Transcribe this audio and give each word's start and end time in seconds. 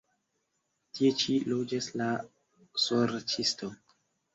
Tie 0.99 1.11
ĉi 1.25 1.37
loĝas 1.53 1.93
la 2.03 2.11
sorĉisto. 2.89 3.77